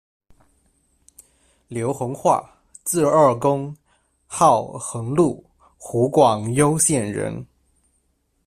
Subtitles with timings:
[1.67, 2.49] 刘弘化，
[2.83, 3.71] 字贰公，
[4.25, 5.43] 号衡麓，
[5.77, 7.45] 湖广攸县人。